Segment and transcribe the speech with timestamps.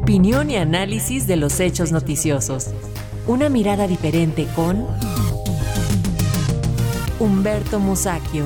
[0.00, 2.68] Opinión y análisis de los hechos noticiosos.
[3.26, 4.86] Una mirada diferente con
[7.18, 8.44] Humberto Musacchio.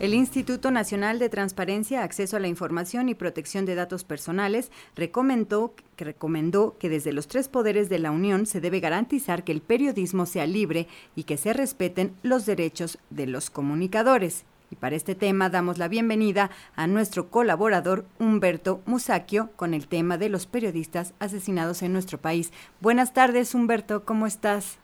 [0.00, 5.76] El Instituto Nacional de Transparencia, Acceso a la Información y Protección de Datos Personales recomendó
[5.94, 9.62] que, recomendó que desde los tres poderes de la Unión se debe garantizar que el
[9.62, 14.44] periodismo sea libre y que se respeten los derechos de los comunicadores.
[14.72, 20.18] Y para este tema damos la bienvenida a nuestro colaborador Humberto Musacchio con el tema
[20.18, 22.50] de los periodistas asesinados en nuestro país.
[22.80, 24.78] Buenas tardes, Humberto, ¿cómo estás?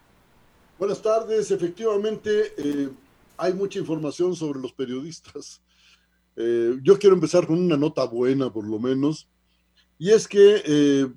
[0.78, 2.52] Buenas tardes, efectivamente.
[2.56, 2.88] Eh
[3.38, 5.62] hay mucha información sobre los periodistas.
[6.36, 9.28] Eh, yo quiero empezar con una nota buena, por lo menos,
[9.98, 11.08] y es que eh,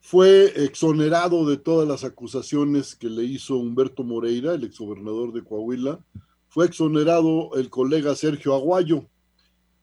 [0.00, 5.98] fue exonerado de todas las acusaciones que le hizo Humberto Moreira, el exgobernador de Coahuila.
[6.54, 9.08] Fue exonerado el colega Sergio Aguayo,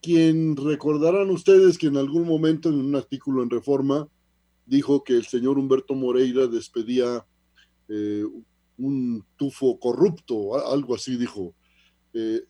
[0.00, 4.08] quien recordarán ustedes que en algún momento en un artículo en Reforma
[4.64, 7.26] dijo que el señor Humberto Moreira despedía
[7.90, 8.24] eh,
[8.78, 11.52] un tufo corrupto, algo así dijo.
[12.14, 12.40] Eh,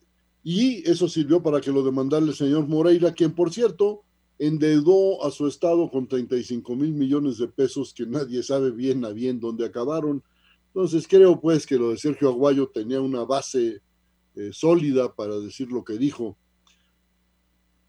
[0.45, 4.05] y eso sirvió para que lo demandara el señor Moreira, quien por cierto
[4.39, 9.09] endeudó a su estado con 35 mil millones de pesos que nadie sabe bien a
[9.09, 10.23] bien dónde acabaron.
[10.69, 13.83] Entonces creo pues que lo de Sergio Aguayo tenía una base
[14.35, 16.37] eh, sólida para decir lo que dijo.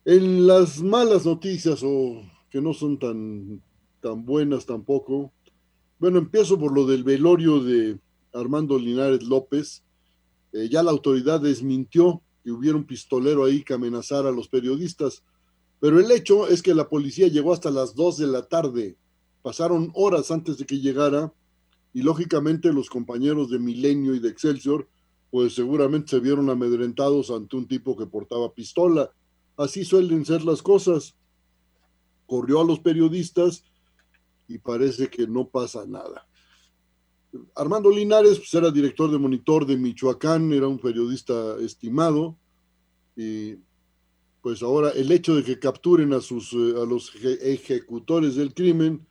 [0.05, 3.61] En las malas noticias o que no son tan,
[4.01, 5.31] tan buenas tampoco,
[5.99, 7.97] bueno, empiezo por lo del velorio de
[8.33, 9.83] Armando Linares López,
[10.51, 15.23] eh, ya la autoridad desmintió que hubiera un pistolero ahí que amenazara a los periodistas,
[15.79, 18.97] pero el hecho es que la policía llegó hasta las 2 de la tarde,
[19.41, 21.33] pasaron horas antes de que llegara
[21.93, 24.89] y lógicamente los compañeros de Milenio y de Excelsior
[25.33, 29.09] pues seguramente se vieron amedrentados ante un tipo que portaba pistola.
[29.57, 31.15] Así suelen ser las cosas.
[32.27, 33.63] Corrió a los periodistas
[34.47, 36.27] y parece que no pasa nada.
[37.55, 42.37] Armando Linares pues, era director de monitor de Michoacán, era un periodista estimado,
[43.15, 43.55] y
[44.43, 49.03] pues ahora el hecho de que capturen a, sus, eh, a los ejecutores del crimen,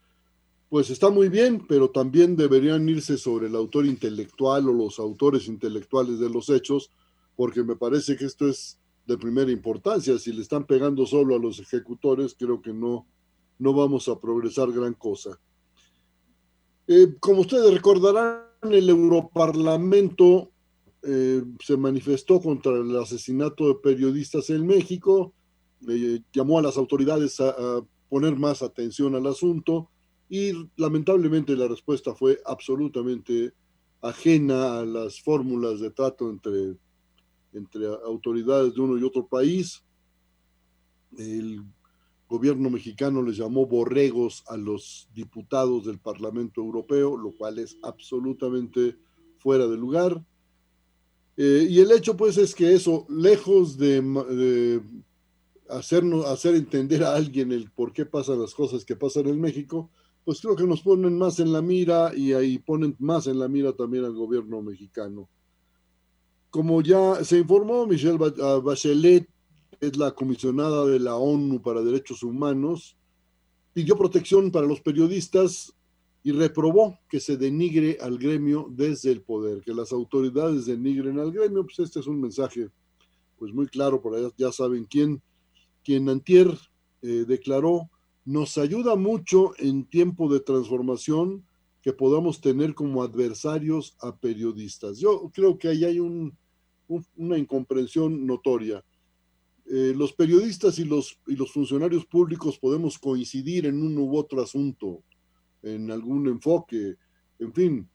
[0.72, 5.46] pues está muy bien, pero también deberían irse sobre el autor intelectual o los autores
[5.46, 6.90] intelectuales de los hechos,
[7.36, 10.18] porque me parece que esto es de primera importancia.
[10.18, 13.06] Si le están pegando solo a los ejecutores, creo que no,
[13.58, 15.38] no vamos a progresar gran cosa.
[16.86, 20.52] Eh, como ustedes recordarán, el Europarlamento
[21.02, 25.34] eh, se manifestó contra el asesinato de periodistas en México,
[26.32, 29.90] llamó a las autoridades a, poner más atención al asunto
[30.32, 33.52] y lamentablemente la respuesta fue absolutamente
[34.00, 36.74] ajena a las fórmulas de trato entre,
[37.52, 39.84] entre autoridades de uno y otro país.
[41.18, 41.62] El
[42.30, 48.96] gobierno mexicano les llamó borregos a los diputados del Parlamento Europeo, lo cual es absolutamente
[49.36, 50.24] fuera de lugar.
[51.36, 54.80] Eh, y el hecho pues es que eso, lejos de,
[55.68, 59.90] hacernos, hacer entender a alguien el por qué pasan las cosas que pasan en México,
[60.24, 63.48] pues creo que nos ponen más en la mira y ahí ponen más en la
[63.48, 65.28] mira también al gobierno mexicano.
[66.50, 69.28] Como ya se informó, Michelle Bachelet
[69.80, 72.96] es la comisionada de la ONU para Derechos Humanos,
[73.72, 75.74] pidió protección para los periodistas
[76.22, 81.32] y reprobó que se denigre al gremio desde el poder, que las autoridades denigren al
[81.32, 82.70] gremio, pues este es un mensaje
[83.38, 85.20] pues muy claro, por allá ya saben quién,
[85.82, 86.56] quien Antier
[87.02, 87.90] eh, declaró,
[88.24, 91.44] nos ayuda mucho en tiempo de transformación
[91.82, 94.98] que podamos tener como adversarios a periodistas.
[94.98, 98.84] Yo creo que ahí hay una incomprensión notoria.
[99.66, 104.42] Eh, los periodistas y los, y los funcionarios públicos podemos coincidir en un u otro
[104.42, 105.02] asunto,
[105.62, 106.96] en algún enfoque,
[107.38, 107.88] en fin,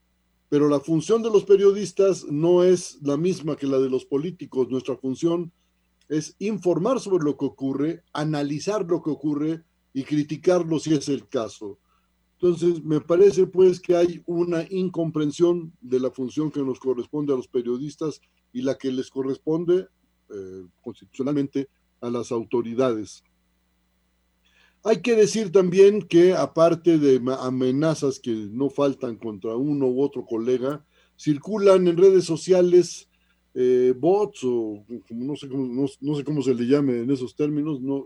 [0.49, 4.69] pero la función de los periodistas no es la misma que la de los políticos.
[4.69, 5.51] Nuestra función
[6.07, 11.27] es informar sobre lo que ocurre, analizar lo que ocurre y criticarlo si es el
[11.27, 11.79] caso.
[12.39, 17.35] Entonces, me parece pues que hay una incomprensión de la función que nos corresponde a
[17.35, 18.21] los periodistas
[18.53, 19.87] y la que les corresponde
[20.29, 21.67] eh, constitucionalmente
[21.99, 23.23] a las autoridades.
[24.83, 30.25] Hay que decir también que aparte de amenazas que no faltan contra uno u otro
[30.25, 30.85] colega,
[31.17, 33.09] circulan en redes sociales
[33.55, 37.81] eh, bots o no sé, cómo, no, sé cómo se le llame en esos términos,
[37.81, 38.05] no,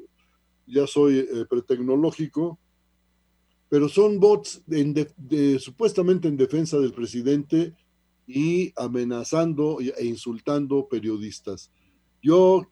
[0.67, 2.59] ya soy eh, pretecnológico,
[3.69, 4.63] pero son bots
[5.59, 7.73] supuestamente en defensa del presidente
[8.27, 11.71] y amenazando e insultando periodistas.
[12.21, 12.69] Yo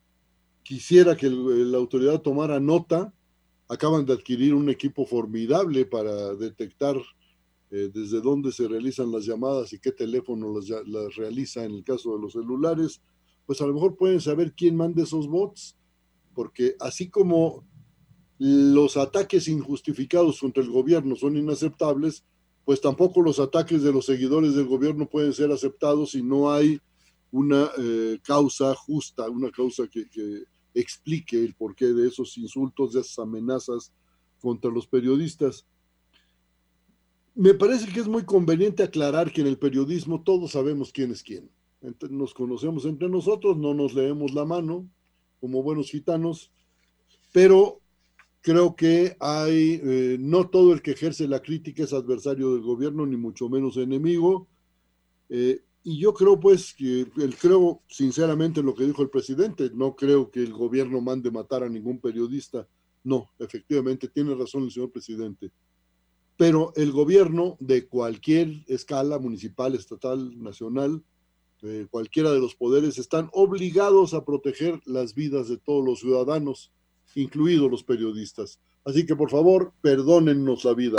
[0.63, 3.13] quisiera que la autoridad tomara nota.
[3.67, 6.95] Acaban de adquirir un equipo formidable para detectar
[7.71, 11.83] eh, desde dónde se realizan las llamadas y qué teléfono las, las, realiza en el
[11.83, 13.01] caso de los celulares.
[13.45, 15.77] Pues a lo mejor pueden saber quién manda esos bots,
[16.33, 17.63] porque así como
[18.39, 22.23] los ataques injustificados contra el gobierno son inaceptables,
[22.63, 26.79] pues tampoco los ataques de los seguidores del gobierno pueden ser aceptados si no hay
[27.31, 30.07] una eh, causa justa, una causa que,
[30.73, 33.91] explique el porqué de esos insultos, de esas amenazas
[34.39, 35.65] contra los periodistas.
[37.35, 41.23] Me parece que es muy conveniente aclarar que en el periodismo todos sabemos quién es
[41.23, 41.49] quién.
[42.09, 44.87] Nos conocemos entre nosotros, no nos leemos la mano
[45.41, 46.51] como buenos gitanos,
[47.33, 47.78] pero
[48.41, 53.05] creo que hay, eh, no todo el que ejerce la crítica es adversario del gobierno,
[53.05, 54.47] ni mucho menos enemigo.
[55.29, 59.71] Eh, y yo creo pues que, el, creo sinceramente en lo que dijo el presidente,
[59.73, 62.67] no creo que el gobierno mande matar a ningún periodista.
[63.03, 65.51] No, efectivamente, tiene razón el señor presidente.
[66.37, 71.03] Pero el gobierno de cualquier escala, municipal, estatal, nacional,
[71.61, 76.71] eh, cualquiera de los poderes, están obligados a proteger las vidas de todos los ciudadanos,
[77.15, 78.59] incluidos los periodistas.
[78.85, 80.97] Así que por favor, perdónennos la vida.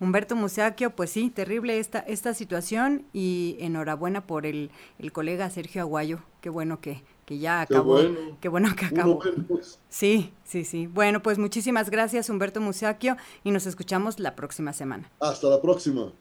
[0.00, 5.82] Humberto Musaquio, pues sí, terrible esta, esta situación y enhorabuena por el, el colega Sergio
[5.82, 6.20] Aguayo.
[6.40, 8.00] Qué bueno que, que ya acabó.
[8.40, 9.20] Qué bueno, que acabó.
[9.88, 10.86] Sí, sí, sí.
[10.86, 15.10] Bueno, pues muchísimas gracias Humberto Musaquio y nos escuchamos la próxima semana.
[15.20, 16.12] Hasta la próxima.